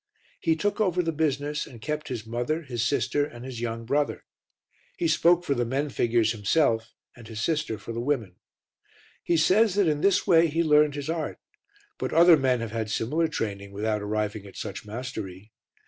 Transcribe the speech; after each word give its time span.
He 0.39 0.55
took 0.55 0.81
over 0.81 1.03
the 1.03 1.11
business 1.11 1.67
and 1.67 1.79
kept 1.79 2.07
his 2.07 2.25
mother, 2.25 2.63
his 2.63 2.81
sister 2.83 3.23
and 3.23 3.45
his 3.45 3.61
young 3.61 3.85
brother. 3.85 4.25
He 4.97 5.07
spoke 5.07 5.43
for 5.45 5.53
the 5.53 5.63
men 5.63 5.91
figures 5.91 6.31
himself, 6.31 6.95
and 7.15 7.27
his 7.27 7.39
sister 7.39 7.77
for 7.77 7.91
the 7.91 8.01
women. 8.01 8.37
He 9.21 9.37
says 9.37 9.75
that 9.75 9.87
in 9.87 10.01
this 10.01 10.25
way 10.25 10.47
he 10.47 10.63
learned 10.63 10.95
his 10.95 11.07
art, 11.07 11.37
but 11.99 12.13
other 12.13 12.35
men 12.35 12.61
have 12.61 12.71
had 12.71 12.89
similar 12.89 13.27
training 13.27 13.73
without 13.73 14.01
arriving 14.01 14.47
at 14.47 14.57
such 14.57 14.87
mastery. 14.87 15.51